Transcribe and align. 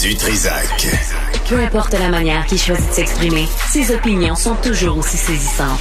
Du 0.00 0.16
Trisac. 0.16 0.86
Peu 1.48 1.58
importe 1.58 1.92
la 1.92 2.08
manière 2.08 2.46
qu'il 2.46 2.58
choisit 2.58 2.88
de 2.88 2.94
s'exprimer, 2.94 3.46
ses 3.70 3.94
opinions 3.94 4.34
sont 4.34 4.54
toujours 4.54 4.96
aussi 4.96 5.18
saisissantes. 5.18 5.80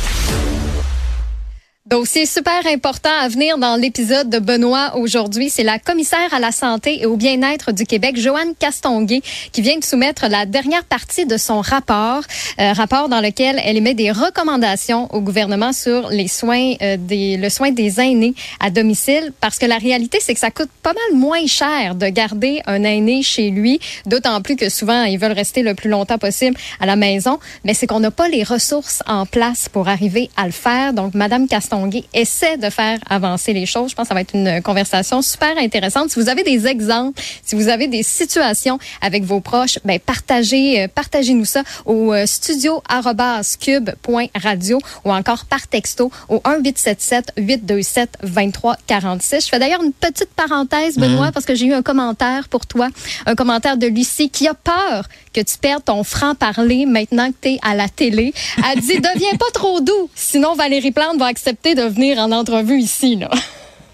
Dossier 1.91 2.25
super 2.25 2.65
important 2.67 3.09
à 3.19 3.27
venir 3.27 3.57
dans 3.57 3.75
l'épisode 3.75 4.29
de 4.29 4.39
Benoît 4.39 4.95
aujourd'hui. 4.95 5.49
C'est 5.49 5.61
la 5.61 5.77
commissaire 5.77 6.33
à 6.33 6.39
la 6.39 6.53
santé 6.53 7.01
et 7.01 7.05
au 7.05 7.17
bien-être 7.17 7.73
du 7.73 7.83
Québec, 7.83 8.17
Joanne 8.17 8.53
Castonguay, 8.57 9.19
qui 9.51 9.61
vient 9.61 9.77
de 9.77 9.83
soumettre 9.83 10.29
la 10.29 10.45
dernière 10.45 10.85
partie 10.85 11.25
de 11.25 11.35
son 11.35 11.59
rapport, 11.59 12.23
euh, 12.61 12.71
rapport 12.71 13.09
dans 13.09 13.19
lequel 13.19 13.59
elle 13.61 13.75
émet 13.75 13.93
des 13.93 14.09
recommandations 14.09 15.13
au 15.13 15.19
gouvernement 15.19 15.73
sur 15.73 16.07
les 16.07 16.29
soins, 16.29 16.75
euh, 16.81 16.95
des, 16.97 17.35
le 17.35 17.49
soin 17.49 17.71
des 17.71 17.99
aînés 17.99 18.35
à 18.61 18.69
domicile, 18.69 19.33
parce 19.41 19.59
que 19.59 19.65
la 19.65 19.77
réalité, 19.77 20.19
c'est 20.21 20.33
que 20.33 20.39
ça 20.39 20.49
coûte 20.49 20.71
pas 20.81 20.93
mal 20.93 21.19
moins 21.19 21.45
cher 21.45 21.95
de 21.95 22.07
garder 22.07 22.61
un 22.67 22.85
aîné 22.85 23.21
chez 23.21 23.49
lui, 23.49 23.81
d'autant 24.05 24.41
plus 24.41 24.55
que 24.55 24.69
souvent, 24.69 25.03
ils 25.03 25.19
veulent 25.19 25.33
rester 25.33 25.61
le 25.61 25.75
plus 25.75 25.89
longtemps 25.89 26.17
possible 26.17 26.55
à 26.79 26.85
la 26.85 26.95
maison, 26.95 27.37
mais 27.65 27.73
c'est 27.73 27.85
qu'on 27.85 27.99
n'a 27.99 28.11
pas 28.11 28.29
les 28.29 28.43
ressources 28.43 29.03
en 29.07 29.25
place 29.25 29.67
pour 29.67 29.89
arriver 29.89 30.29
à 30.37 30.45
le 30.45 30.53
faire. 30.53 30.93
Donc, 30.93 31.15
Madame 31.15 31.49
Castonguay 31.49 31.80
essaie 32.13 32.57
de 32.57 32.69
faire 32.69 32.99
avancer 33.09 33.53
les 33.53 33.65
choses. 33.65 33.91
Je 33.91 33.95
pense 33.95 34.03
que 34.05 34.09
ça 34.09 34.13
va 34.13 34.21
être 34.21 34.35
une 34.35 34.61
conversation 34.61 35.21
super 35.21 35.57
intéressante. 35.57 36.09
Si 36.11 36.19
vous 36.19 36.29
avez 36.29 36.43
des 36.43 36.67
exemples, 36.67 37.21
si 37.43 37.55
vous 37.55 37.67
avez 37.69 37.87
des 37.87 38.03
situations 38.03 38.77
avec 39.01 39.23
vos 39.23 39.39
proches, 39.39 39.79
ben 39.85 39.99
partagez, 39.99 40.83
euh, 40.83 40.87
partagez-nous 40.93 41.45
ça 41.45 41.63
au 41.85 42.13
euh, 42.13 42.25
studio@cube.radio 42.25 44.79
ou 45.05 45.11
encore 45.11 45.45
par 45.45 45.67
texto 45.67 46.11
au 46.29 46.35
1877 46.45 47.33
827 47.37 48.09
2346. 48.23 49.45
Je 49.45 49.49
fais 49.49 49.59
d'ailleurs 49.59 49.83
une 49.83 49.93
petite 49.93 50.29
parenthèse, 50.35 50.97
Benoît, 50.97 51.27
Mhm. 51.27 51.31
parce 51.31 51.45
que 51.45 51.55
j'ai 51.55 51.65
eu 51.67 51.73
un 51.73 51.81
commentaire 51.81 52.47
pour 52.49 52.65
toi, 52.65 52.89
un 53.25 53.35
commentaire 53.35 53.77
de 53.77 53.87
Lucie 53.87 54.29
qui 54.29 54.47
a 54.47 54.53
peur 54.53 55.05
que 55.33 55.41
tu 55.41 55.57
perdes 55.57 55.85
ton 55.85 56.03
franc-parler 56.03 56.85
maintenant 56.85 57.29
que 57.31 57.35
tu 57.41 57.49
es 57.49 57.59
à 57.61 57.73
la 57.75 57.87
télé. 57.87 58.33
Elle 58.73 58.81
dit, 58.81 58.99
deviens 58.99 59.35
pas 59.39 59.49
trop 59.53 59.79
doux, 59.79 60.09
sinon 60.15 60.55
Valérie 60.55 60.91
Plante 60.91 61.17
va 61.17 61.27
accepter 61.27 61.70
de 61.75 61.83
venir 61.83 62.17
en 62.19 62.31
entrevue 62.31 62.79
ici. 62.79 63.15
Là. 63.15 63.29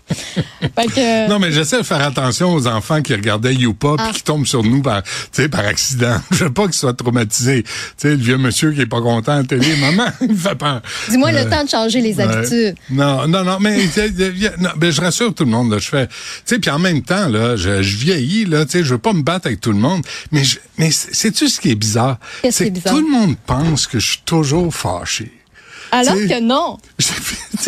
Fait 0.09 0.86
que, 0.88 1.28
Non, 1.30 1.38
mais 1.38 1.52
j'essaie 1.52 1.80
de 1.80 1.83
faire 1.83 2.02
attention 2.02 2.53
aux 2.53 2.66
enfants 2.67 3.02
qui 3.02 3.14
regardaient 3.14 3.53
Youpa 3.53 3.95
Ah. 4.00 4.03
puis 4.06 4.14
qui 4.20 4.23
tombent 4.23 4.47
sur 4.47 4.64
nous 4.64 4.81
par, 4.81 5.02
par 5.52 5.66
accident. 5.66 6.16
Je 6.31 6.45
veux 6.45 6.53
pas 6.53 6.64
qu'ils 6.64 6.75
soient 6.75 6.94
traumatisés. 6.94 7.64
Tu 7.64 7.70
sais, 7.98 8.09
le 8.11 8.16
vieux 8.16 8.38
monsieur 8.38 8.72
qui 8.72 8.80
est 8.80 8.86
pas 8.86 9.02
content 9.02 9.33
à 9.33 9.38
la 9.38 9.44
télé, 9.44 9.75
maman, 9.81 10.05
il 10.22 10.30
me 10.30 10.36
fait 10.38 10.55
peur. 10.55 10.81
Dis-moi 11.09 11.33
le 11.33 11.39
Euh, 11.39 11.50
temps 11.50 11.64
de 11.66 11.70
changer 11.70 12.00
les 12.00 12.22
habitudes. 12.22 12.75
Non, 12.89 13.28
non, 13.28 13.44
non, 13.44 13.58
mais, 13.59 13.78
non, 14.59 14.70
ben, 14.78 14.92
je 14.92 15.02
rassure 15.02 15.33
tout 15.36 15.44
le 15.44 15.52
monde. 15.52 15.72
Là, 15.72 15.78
je 15.80 15.89
fais, 15.89 16.08
tu 16.08 16.14
sais, 16.45 16.59
puis 16.59 16.70
en 16.72 16.80
même 16.80 17.02
temps, 17.02 17.28
là, 17.28 17.58
je, 17.58 17.81
je 17.81 17.98
vieillis, 17.98 18.45
là, 18.45 18.64
tu 18.64 18.72
sais, 18.72 18.83
je 18.86 18.94
veux 18.94 18.98
pas 19.00 19.11
me 19.11 19.23
battre 19.23 19.48
avec 19.48 19.59
tout 19.59 19.73
le 19.73 19.80
monde, 19.80 20.03
mais, 20.31 20.45
je, 20.45 20.58
mais 20.78 20.89
sais-tu 20.89 21.50
ce 21.50 21.59
qui 21.59 21.72
est 21.72 21.75
bizarre? 21.75 22.17
C'est 22.50 22.61
est 22.61 22.67
que 22.70 22.73
bizarre? 22.75 22.94
tout 22.94 23.02
le 23.02 23.11
monde 23.11 23.36
pense 23.45 23.88
que 23.88 24.00
je 24.00 24.11
suis 24.11 24.22
toujours 24.23 24.73
fâché. 24.73 25.33
Alors 25.91 26.16
tu 26.16 26.27
sais, 26.27 26.35
que 26.35 26.39
non. 26.41 26.77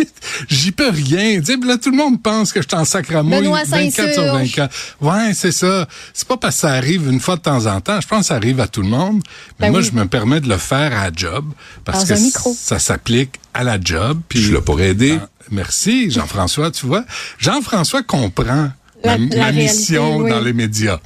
J'y 0.50 0.72
peux 0.72 0.90
rien. 0.90 1.40
Tu 1.40 1.46
sais, 1.48 1.58
puis 1.58 1.68
là, 1.68 1.78
tout 1.78 1.92
le 1.92 1.98
monde 1.98 2.22
pense 2.22 2.54
que 2.54 2.62
je 2.62 2.68
suis 2.68 2.78
en 2.78 2.86
sacramouille 2.86 3.40
Benoît 3.42 3.64
24 3.66 3.94
sur 3.94 4.04
Saint-Surge. 4.06 4.38
24. 4.56 4.76
Ouais, 5.02 5.34
c'est 5.34 5.52
ça. 5.52 5.88
C'est 6.14 6.28
pas 6.28 6.38
parce 6.38 6.56
que 6.56 6.62
ça 6.62 6.72
arrive 6.74 7.08
une 7.10 7.20
fois 7.20 7.36
de 7.36 7.42
temps 7.42 7.66
en 7.66 7.82
temps. 7.82 8.00
Je 8.02 8.08
pense 8.08 8.22
que 8.22 8.26
ça 8.28 8.36
arrive 8.36 8.60
à 8.60 8.68
tout 8.68 8.82
le 8.82 8.88
monde. 8.88 9.22
Mais 9.60 9.68
Ben 9.68 9.72
moi, 9.72 9.80
oui. 9.82 9.86
je 9.92 9.98
me 9.98 10.06
permets 10.06 10.40
de 10.42 10.48
le 10.50 10.58
faire 10.58 10.98
à 10.98 11.06
la 11.06 11.12
job 11.16 11.46
parce 11.86 12.06
Dans 12.08 12.16
que 12.16 12.20
ça 12.56 12.80
s'applique 12.80 13.36
à 13.54 13.64
la 13.64 13.80
job. 13.82 14.22
Puis 14.30 14.42
Je 14.42 14.54
là 14.54 14.62
pour 14.62 14.80
aider. 14.82 15.18
Merci, 15.52 16.12
Jean-François. 16.12 16.72
Tu 16.72 16.86
vois, 16.86 17.04
Jean-François 17.40 18.04
comprend 18.04 18.70
La- 19.04 19.18
ma, 19.18 19.36
la 19.36 19.38
ma 19.38 19.46
réalité, 19.46 19.74
mission 19.74 20.18
oui. 20.18 20.30
dans 20.30 20.40
les 20.40 20.54
médias. 20.54 21.00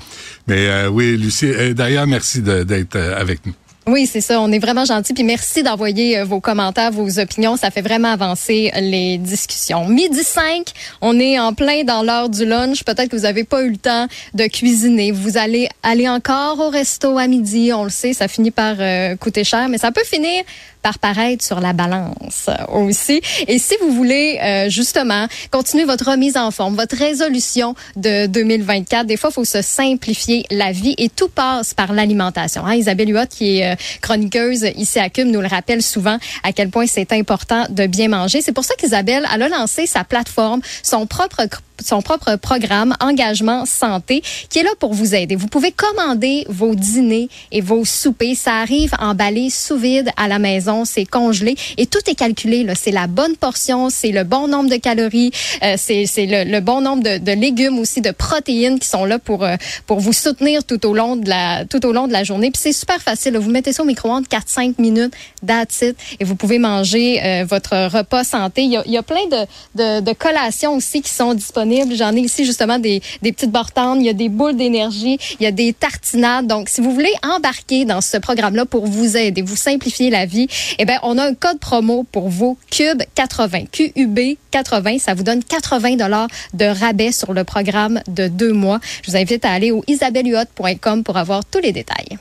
Mais 0.47 0.67
euh, 0.67 0.89
oui, 0.89 1.15
Lucie, 1.17 1.45
euh, 1.45 1.73
d'ailleurs, 1.73 2.05
merci 2.07 2.41
d'être 2.41 2.95
euh, 2.95 3.19
avec 3.19 3.45
nous. 3.45 3.53
Oui, 3.85 4.07
c'est 4.07 4.21
ça. 4.21 4.39
On 4.39 4.51
est 4.51 4.59
vraiment 4.59 4.85
gentils. 4.85 5.13
Puis 5.13 5.23
merci 5.23 5.61
d'envoyer 5.61 6.19
euh, 6.19 6.25
vos 6.25 6.39
commentaires, 6.39 6.91
vos 6.91 7.19
opinions. 7.19 7.57
Ça 7.57 7.69
fait 7.69 7.81
vraiment 7.81 8.07
avancer 8.09 8.71
les 8.79 9.17
discussions. 9.17 9.85
Midi 9.87 10.23
5, 10.23 10.71
on 11.01 11.19
est 11.19 11.37
en 11.37 11.53
plein 11.53 11.83
dans 11.83 12.01
l'heure 12.01 12.29
du 12.29 12.45
lunch. 12.45 12.83
Peut-être 12.83 13.09
que 13.09 13.15
vous 13.15 13.23
n'avez 13.23 13.43
pas 13.43 13.61
eu 13.63 13.71
le 13.71 13.77
temps 13.77 14.07
de 14.33 14.45
cuisiner. 14.45 15.11
Vous 15.11 15.37
allez 15.37 15.67
aller 15.83 16.07
encore 16.07 16.59
au 16.59 16.69
resto 16.69 17.17
à 17.17 17.27
midi. 17.27 17.71
On 17.73 17.83
le 17.83 17.89
sait, 17.89 18.13
ça 18.13 18.27
finit 18.29 18.51
par 18.51 18.75
euh, 18.79 19.17
coûter 19.17 19.43
cher, 19.43 19.67
mais 19.67 19.77
ça 19.77 19.91
peut 19.91 20.03
finir 20.05 20.43
par 20.83 20.99
paraître 20.99 21.43
sur 21.43 21.61
la 21.61 21.73
balance 21.73 22.49
euh, 22.49 22.65
aussi. 22.73 23.21
Et 23.47 23.57
si 23.57 23.75
vous 23.81 23.91
voulez 23.91 24.37
euh, 24.43 24.69
justement 24.69 25.27
continuer 25.49 25.85
votre 25.85 26.11
remise 26.11 26.37
en 26.37 26.51
forme, 26.51 26.75
votre 26.75 26.97
résolution 26.97 27.73
de 27.95 28.27
2024, 28.27 29.07
des 29.07 29.17
fois, 29.17 29.31
il 29.31 29.33
faut 29.33 29.45
se 29.45 29.61
simplifier 29.61 30.45
la 30.51 30.71
vie 30.71 30.93
et 30.97 31.09
tout 31.09 31.29
passe 31.29 31.73
par 31.73 31.93
l'alimentation. 31.93 32.65
Hein? 32.65 32.75
Isabelle 32.75 33.15
Huot, 33.15 33.27
qui 33.29 33.59
est 33.59 33.71
euh, 33.71 33.72
chroniqueuse 34.01 34.65
ici 34.75 34.99
à 34.99 35.09
Cube, 35.09 35.27
nous 35.27 35.41
le 35.41 35.47
rappelle 35.47 35.81
souvent 35.81 36.17
à 36.43 36.53
quel 36.53 36.69
point 36.69 36.87
c'est 36.87 37.11
important 37.11 37.65
de 37.69 37.87
bien 37.87 38.07
manger. 38.07 38.41
C'est 38.41 38.51
pour 38.51 38.65
ça 38.65 38.75
qu'Isabelle, 38.75 39.25
elle 39.33 39.41
a 39.41 39.49
lancé 39.49 39.85
sa 39.85 40.03
plateforme, 40.03 40.61
son 40.81 41.05
propre 41.05 41.47
son 41.81 42.01
propre 42.01 42.35
programme 42.35 42.95
Engagement 42.99 43.65
Santé 43.65 44.21
qui 44.49 44.59
est 44.59 44.63
là 44.63 44.71
pour 44.79 44.93
vous 44.93 45.15
aider. 45.15 45.35
Vous 45.35 45.47
pouvez 45.47 45.71
commander 45.71 46.45
vos 46.49 46.75
dîners 46.75 47.29
et 47.51 47.61
vos 47.61 47.85
soupers. 47.85 48.35
Ça 48.35 48.55
arrive 48.55 48.93
emballé 48.99 49.49
sous 49.49 49.77
vide 49.77 50.09
à 50.17 50.27
la 50.27 50.39
maison, 50.39 50.85
c'est 50.85 51.05
congelé 51.05 51.55
et 51.77 51.85
tout 51.85 51.99
est 52.07 52.15
calculé. 52.15 52.65
C'est 52.75 52.91
la 52.91 53.07
bonne 53.07 53.35
portion, 53.35 53.89
c'est 53.89 54.11
le 54.11 54.23
bon 54.23 54.47
nombre 54.47 54.69
de 54.69 54.77
calories, 54.77 55.31
euh, 55.63 55.75
c'est 55.77 56.05
le, 56.17 56.49
le 56.49 56.59
bon 56.59 56.81
nombre 56.81 57.03
de, 57.03 57.17
de 57.17 57.31
légumes 57.31 57.79
aussi, 57.79 58.01
de 58.01 58.11
protéines 58.11 58.79
qui 58.79 58.87
sont 58.87 59.05
là 59.05 59.19
pour 59.19 59.43
euh, 59.43 59.55
pour 59.85 59.99
vous 59.99 60.13
soutenir 60.13 60.63
tout 60.63 60.85
au 60.85 60.93
long 60.93 61.15
de 61.15 61.29
la 61.29 61.65
tout 61.65 61.85
au 61.85 61.91
long 61.93 62.07
de 62.07 62.13
la 62.13 62.23
journée. 62.23 62.51
Puis 62.51 62.61
c'est 62.63 62.73
super 62.73 63.01
facile. 63.01 63.37
Vous 63.37 63.49
mettez 63.49 63.73
ça 63.73 63.83
au 63.83 63.85
micro-ondes 63.85 64.25
4-5 64.27 64.75
minutes, 64.79 65.13
that's 65.45 65.83
et 65.83 66.23
vous 66.23 66.35
pouvez 66.35 66.59
manger 66.59 67.21
euh, 67.23 67.45
votre 67.47 67.97
repas 67.97 68.23
santé. 68.23 68.63
Il 68.63 68.71
y 68.71 68.77
a, 68.77 68.83
il 68.85 68.91
y 68.91 68.97
a 68.97 69.03
plein 69.03 69.25
de, 69.27 69.45
de, 69.75 70.01
de 70.01 70.13
collations 70.13 70.75
aussi 70.75 71.01
qui 71.01 71.09
sont 71.09 71.33
disponibles. 71.33 71.62
J'en 71.95 72.15
ai 72.15 72.19
ici 72.19 72.45
justement 72.45 72.79
des, 72.79 73.01
des 73.21 73.31
petites 73.31 73.51
bortanes, 73.51 74.01
il 74.01 74.05
y 74.05 74.09
a 74.09 74.13
des 74.13 74.29
boules 74.29 74.55
d'énergie, 74.55 75.17
il 75.39 75.43
y 75.43 75.47
a 75.47 75.51
des 75.51 75.73
tartinades. 75.73 76.47
Donc, 76.47 76.69
si 76.69 76.81
vous 76.81 76.91
voulez 76.93 77.13
embarquer 77.23 77.85
dans 77.85 78.01
ce 78.01 78.17
programme-là 78.17 78.65
pour 78.65 78.85
vous 78.85 79.17
aider, 79.17 79.41
vous 79.41 79.55
simplifier 79.55 80.09
la 80.09 80.25
vie, 80.25 80.47
eh 80.79 80.85
bien, 80.85 80.99
on 81.03 81.17
a 81.17 81.25
un 81.25 81.33
code 81.33 81.59
promo 81.59 82.03
pour 82.11 82.29
vous, 82.29 82.57
Cube 82.71 83.03
80, 83.15 83.65
QUB 83.71 84.37
80. 84.51 84.99
Ça 84.99 85.13
vous 85.13 85.23
donne 85.23 85.43
80 85.43 85.95
dollars 85.95 86.27
de 86.53 86.65
rabais 86.65 87.11
sur 87.11 87.33
le 87.33 87.43
programme 87.43 88.01
de 88.07 88.27
deux 88.27 88.53
mois. 88.53 88.79
Je 89.03 89.11
vous 89.11 89.17
invite 89.17 89.45
à 89.45 89.51
aller 89.51 89.71
au 89.71 89.83
isabelluhot.com 89.87 91.03
pour 91.03 91.17
avoir 91.17 91.43
tous 91.45 91.59
les 91.59 91.71
détails. 91.71 92.17